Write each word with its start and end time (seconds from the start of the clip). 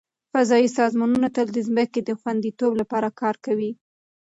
فضایي 0.33 0.67
سازمانونه 0.79 1.27
تل 1.35 1.47
د 1.53 1.59
ځمکې 1.67 2.01
د 2.03 2.09
خوندیتوب 2.19 2.71
لپاره 2.81 3.09
کار 3.21 3.35
کوي. 3.45 3.71